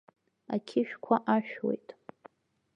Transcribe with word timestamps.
Ақьышәқәа 0.55 1.15
ашәуеит. 1.35 1.87